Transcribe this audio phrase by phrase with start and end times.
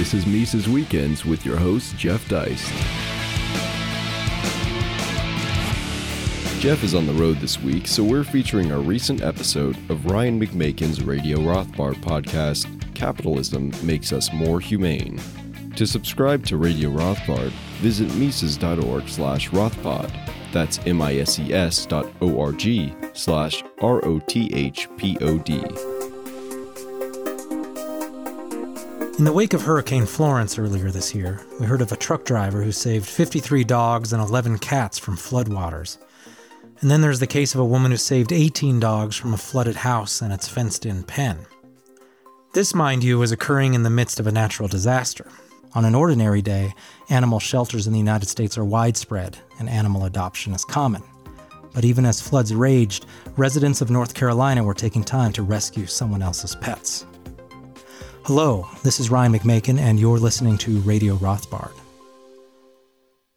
[0.00, 2.66] This is Mises Weekends with your host, Jeff Deist.
[6.58, 10.40] Jeff is on the road this week, so we're featuring a recent episode of Ryan
[10.40, 15.20] McMaken's Radio Rothbard podcast, Capitalism Makes Us More Humane.
[15.76, 17.50] To subscribe to Radio Rothbard,
[17.82, 20.10] visit Mises.org slash Rothpod.
[20.50, 25.89] That's M-I-S-E-S dot O-R-G slash R-O-T-H-P-O-D.
[29.20, 32.62] In the wake of Hurricane Florence earlier this year, we heard of a truck driver
[32.62, 35.98] who saved 53 dogs and 11 cats from floodwaters.
[36.80, 39.76] And then there's the case of a woman who saved 18 dogs from a flooded
[39.76, 41.40] house and its fenced in pen.
[42.54, 45.30] This, mind you, was occurring in the midst of a natural disaster.
[45.74, 46.72] On an ordinary day,
[47.10, 51.02] animal shelters in the United States are widespread and animal adoption is common.
[51.74, 53.04] But even as floods raged,
[53.36, 57.04] residents of North Carolina were taking time to rescue someone else's pets.
[58.24, 61.72] Hello, this is Ryan McMaken, and you're listening to Radio Rothbard.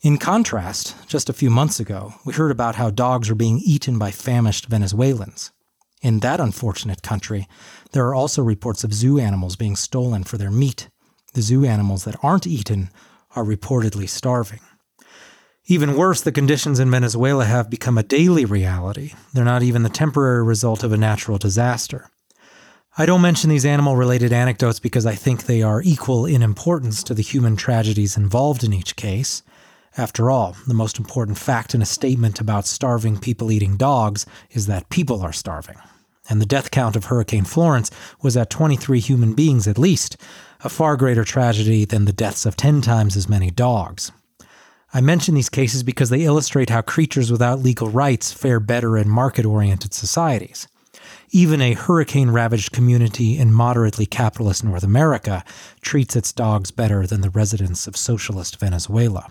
[0.00, 3.98] In contrast, just a few months ago, we heard about how dogs are being eaten
[3.98, 5.52] by famished Venezuelans.
[6.00, 7.46] In that unfortunate country,
[7.92, 10.88] there are also reports of zoo animals being stolen for their meat.
[11.34, 12.88] The zoo animals that aren't eaten
[13.36, 14.60] are reportedly starving.
[15.66, 19.12] Even worse, the conditions in Venezuela have become a daily reality.
[19.34, 22.08] They're not even the temporary result of a natural disaster.
[23.00, 27.02] I don't mention these animal related anecdotes because I think they are equal in importance
[27.04, 29.42] to the human tragedies involved in each case.
[29.96, 34.66] After all, the most important fact in a statement about starving people eating dogs is
[34.66, 35.78] that people are starving.
[36.28, 40.18] And the death count of Hurricane Florence was at 23 human beings at least,
[40.62, 44.12] a far greater tragedy than the deaths of 10 times as many dogs.
[44.92, 49.08] I mention these cases because they illustrate how creatures without legal rights fare better in
[49.08, 50.68] market oriented societies.
[51.32, 55.44] Even a hurricane ravaged community in moderately capitalist North America
[55.80, 59.30] treats its dogs better than the residents of socialist Venezuela.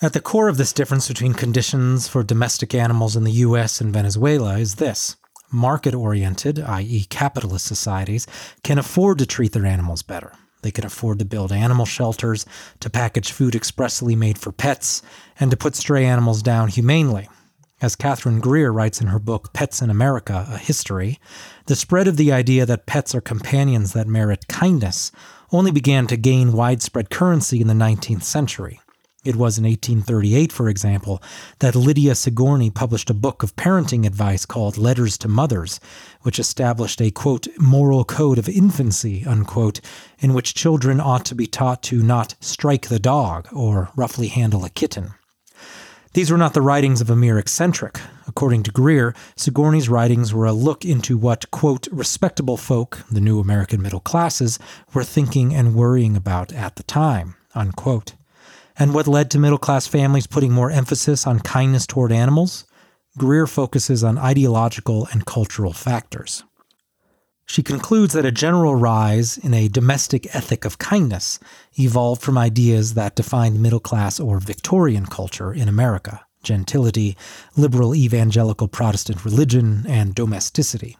[0.00, 3.92] At the core of this difference between conditions for domestic animals in the US and
[3.92, 5.16] Venezuela is this
[5.52, 8.26] market oriented, i.e., capitalist societies,
[8.62, 10.32] can afford to treat their animals better.
[10.62, 12.46] They can afford to build animal shelters,
[12.80, 15.02] to package food expressly made for pets,
[15.38, 17.28] and to put stray animals down humanely.
[17.82, 21.18] As Katherine Grier writes in her book Pets in America A History,
[21.64, 25.10] the spread of the idea that pets are companions that merit kindness
[25.50, 28.80] only began to gain widespread currency in the 19th century.
[29.24, 31.22] It was in 1838, for example,
[31.60, 35.80] that Lydia Sigourney published a book of parenting advice called Letters to Mothers,
[36.20, 39.80] which established a, quote, moral code of infancy, unquote,
[40.18, 44.66] in which children ought to be taught to not strike the dog or roughly handle
[44.66, 45.14] a kitten.
[46.12, 48.00] These were not the writings of a mere eccentric.
[48.26, 53.38] According to Grier, Sigourney's writings were a look into what, quote, respectable folk, the new
[53.38, 54.58] American middle classes,
[54.92, 58.14] were thinking and worrying about at the time, unquote.
[58.76, 62.64] And what led to middle class families putting more emphasis on kindness toward animals?
[63.16, 66.42] Grier focuses on ideological and cultural factors.
[67.50, 71.40] She concludes that a general rise in a domestic ethic of kindness
[71.76, 77.16] evolved from ideas that defined middle class or Victorian culture in America gentility,
[77.56, 80.96] liberal evangelical Protestant religion, and domesticity.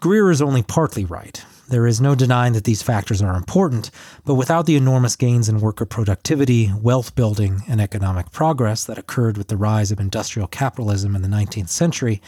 [0.00, 1.44] Grier is only partly right.
[1.68, 3.92] There is no denying that these factors are important,
[4.24, 9.38] but without the enormous gains in worker productivity, wealth building, and economic progress that occurred
[9.38, 12.20] with the rise of industrial capitalism in the 19th century,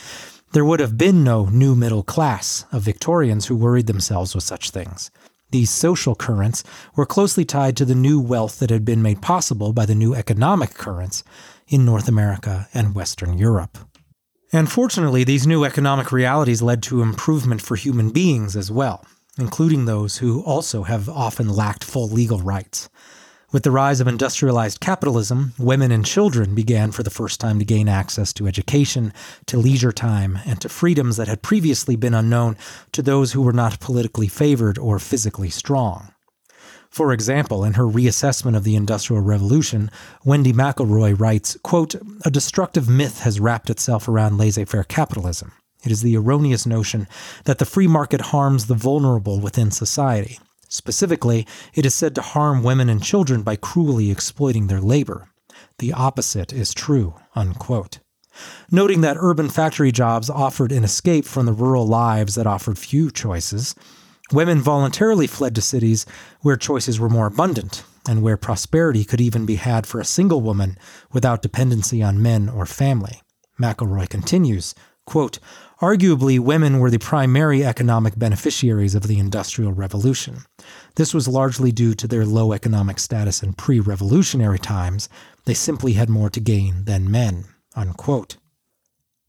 [0.54, 4.70] there would have been no new middle class of Victorians who worried themselves with such
[4.70, 5.10] things.
[5.50, 6.64] These social currents
[6.96, 10.14] were closely tied to the new wealth that had been made possible by the new
[10.14, 11.22] economic currents
[11.68, 13.76] in North America and Western Europe.
[14.52, 19.04] And fortunately, these new economic realities led to improvement for human beings as well
[19.38, 22.88] including those who also have often lacked full legal rights.
[23.54, 27.64] With the rise of industrialized capitalism, women and children began for the first time to
[27.64, 29.12] gain access to education,
[29.46, 32.56] to leisure time, and to freedoms that had previously been unknown
[32.90, 36.12] to those who were not politically favored or physically strong.
[36.90, 39.88] For example, in her reassessment of the Industrial Revolution,
[40.24, 45.52] Wendy McElroy writes, quote, A destructive myth has wrapped itself around laissez-faire capitalism.
[45.84, 47.06] It is the erroneous notion
[47.44, 50.40] that the free market harms the vulnerable within society.
[50.74, 55.28] Specifically, it is said to harm women and children by cruelly exploiting their labor.
[55.78, 57.14] The opposite is true.
[57.36, 58.00] Unquote.
[58.72, 63.12] Noting that urban factory jobs offered an escape from the rural lives that offered few
[63.12, 63.76] choices,
[64.32, 66.06] women voluntarily fled to cities
[66.40, 70.40] where choices were more abundant and where prosperity could even be had for a single
[70.40, 70.76] woman
[71.12, 73.22] without dependency on men or family.
[73.60, 74.74] McElroy continues
[75.06, 75.38] Quote,
[75.80, 80.44] Arguably, women were the primary economic beneficiaries of the Industrial Revolution.
[80.94, 85.08] This was largely due to their low economic status in pre revolutionary times.
[85.44, 87.44] They simply had more to gain than men.
[87.76, 88.36] Unquote.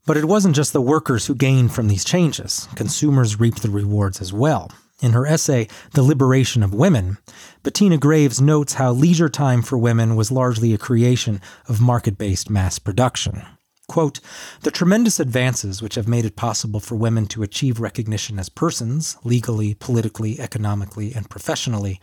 [0.06, 4.22] But it wasn't just the workers who gained from these changes, consumers reaped the rewards
[4.22, 4.72] as well.
[5.02, 7.18] In her essay, The Liberation of Women,
[7.64, 12.50] Bettina Greaves notes how leisure time for women was largely a creation of market based
[12.50, 13.42] mass production.
[13.88, 14.20] Quote,
[14.62, 19.16] the tremendous advances which have made it possible for women to achieve recognition as persons,
[19.24, 22.02] legally, politically, economically, and professionally,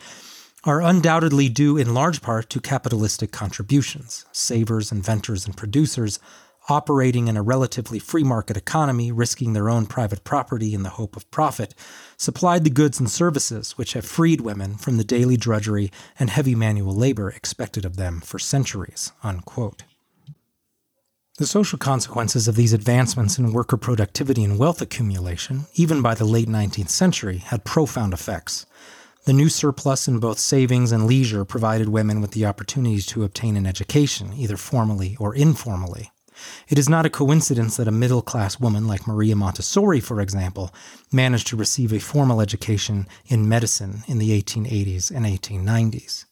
[0.64, 4.25] are undoubtedly due in large part to capitalistic contributions.
[4.31, 6.20] Savers, inventors, and producers,
[6.69, 11.17] operating in a relatively free market economy, risking their own private property in the hope
[11.17, 11.75] of profit,
[12.17, 16.55] supplied the goods and services which have freed women from the daily drudgery and heavy
[16.55, 19.11] manual labor expected of them for centuries.
[19.25, 19.82] Unquote.
[21.43, 26.25] The social consequences of these advancements in worker productivity and wealth accumulation, even by the
[26.25, 28.65] late 19th century, had profound effects.
[29.25, 33.56] The new surplus in both savings and leisure provided women with the opportunity to obtain
[33.56, 36.12] an education, either formally or informally.
[36.69, 40.73] It is not a coincidence that a middle class woman like Maria Montessori, for example,
[41.11, 46.25] managed to receive a formal education in medicine in the 1880s and 1890s.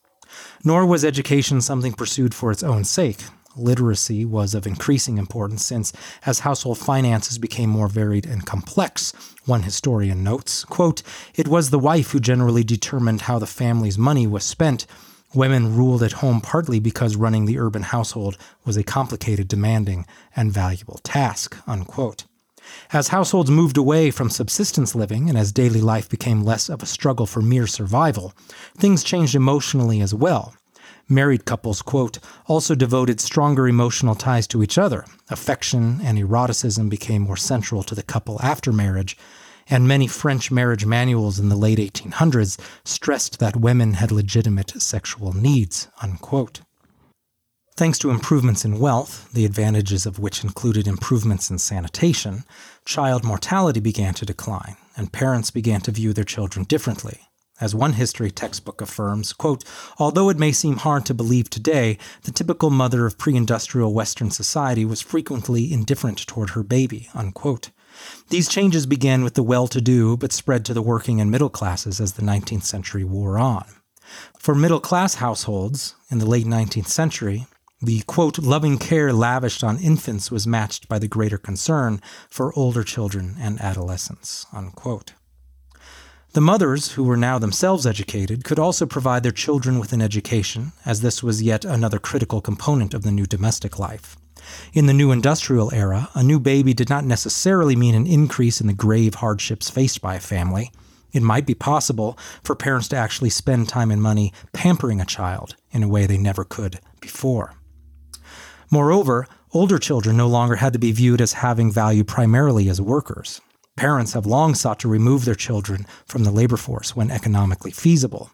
[0.62, 3.18] Nor was education something pursued for its own sake
[3.56, 5.92] literacy was of increasing importance since,
[6.26, 9.12] as household finances became more varied and complex,
[9.46, 11.02] one historian notes, quote,
[11.34, 14.86] it was the wife who generally determined how the family's money was spent.
[15.34, 20.52] Women ruled at home partly because running the urban household was a complicated, demanding, and
[20.52, 21.56] valuable task.
[21.68, 22.24] Unquote.
[22.92, 26.86] As households moved away from subsistence living and as daily life became less of a
[26.86, 28.32] struggle for mere survival,
[28.76, 30.54] things changed emotionally as well.
[31.12, 35.04] Married couples, quote, also devoted stronger emotional ties to each other.
[35.28, 39.16] Affection and eroticism became more central to the couple after marriage,
[39.68, 45.32] and many French marriage manuals in the late 1800s stressed that women had legitimate sexual
[45.32, 46.60] needs, unquote.
[47.76, 52.44] Thanks to improvements in wealth, the advantages of which included improvements in sanitation,
[52.84, 57.20] child mortality began to decline, and parents began to view their children differently.
[57.60, 59.64] As one history textbook affirms, quote,
[59.98, 64.86] although it may seem hard to believe today, the typical mother of pre-industrial Western society
[64.86, 67.70] was frequently indifferent toward her baby, unquote.
[68.30, 72.14] These changes began with the well-to-do, but spread to the working and middle classes as
[72.14, 73.66] the 19th century wore on.
[74.38, 77.46] For middle class households in the late 19th century,
[77.82, 82.84] the quote, loving care lavished on infants was matched by the greater concern for older
[82.84, 85.12] children and adolescents, unquote.
[86.32, 90.70] The mothers, who were now themselves educated, could also provide their children with an education,
[90.86, 94.16] as this was yet another critical component of the new domestic life.
[94.72, 98.68] In the new industrial era, a new baby did not necessarily mean an increase in
[98.68, 100.70] the grave hardships faced by a family.
[101.12, 105.56] It might be possible for parents to actually spend time and money pampering a child
[105.72, 107.54] in a way they never could before.
[108.70, 113.40] Moreover, older children no longer had to be viewed as having value primarily as workers.
[113.76, 118.30] Parents have long sought to remove their children from the labor force when economically feasible.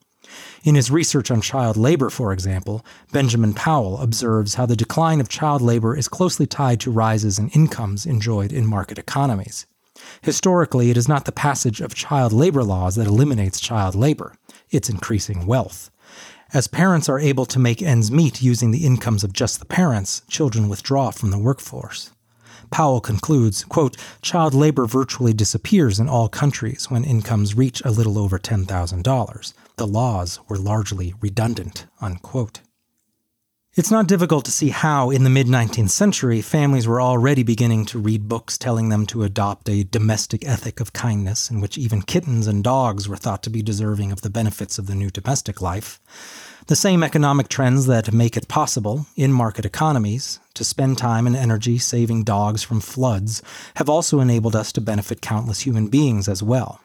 [0.65, 5.29] In his research on child labor, for example, Benjamin Powell observes how the decline of
[5.29, 9.67] child labor is closely tied to rises in incomes enjoyed in market economies.
[10.23, 14.35] Historically, it is not the passage of child labor laws that eliminates child labor,
[14.71, 15.91] it's increasing wealth.
[16.53, 20.23] As parents are able to make ends meet using the incomes of just the parents,
[20.29, 22.13] children withdraw from the workforce.
[22.71, 28.19] Powell concludes, quote, child labor virtually disappears in all countries when incomes reach a little
[28.19, 29.53] over $10,000.
[29.77, 32.61] The laws were largely redundant, unquote.
[33.77, 37.85] It's not difficult to see how, in the mid 19th century, families were already beginning
[37.87, 42.01] to read books telling them to adopt a domestic ethic of kindness in which even
[42.01, 45.61] kittens and dogs were thought to be deserving of the benefits of the new domestic
[45.61, 46.01] life.
[46.69, 51.37] The same economic trends that make it possible, in market economies, to spend time and
[51.37, 53.43] energy saving dogs from floods
[53.75, 56.81] have also enabled us to benefit countless human beings as well.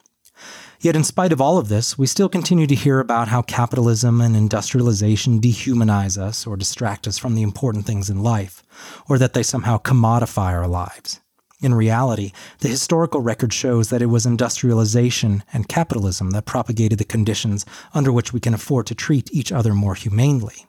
[0.79, 4.19] Yet, in spite of all of this, we still continue to hear about how capitalism
[4.19, 8.63] and industrialization dehumanize us or distract us from the important things in life,
[9.07, 11.21] or that they somehow commodify our lives.
[11.61, 17.05] In reality, the historical record shows that it was industrialization and capitalism that propagated the
[17.05, 20.65] conditions under which we can afford to treat each other more humanely.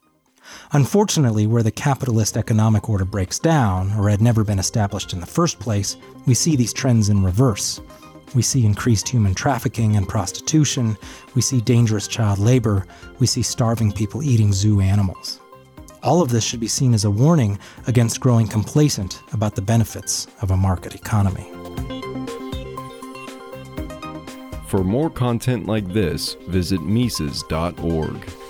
[0.72, 5.26] Unfortunately, where the capitalist economic order breaks down, or had never been established in the
[5.26, 7.80] first place, we see these trends in reverse.
[8.34, 10.96] We see increased human trafficking and prostitution,
[11.34, 12.86] we see dangerous child labor,
[13.18, 15.40] we see starving people eating zoo animals.
[16.02, 20.26] All of this should be seen as a warning against growing complacent about the benefits
[20.40, 21.48] of a market economy.
[24.66, 28.41] For more content like this, visit Mises.org.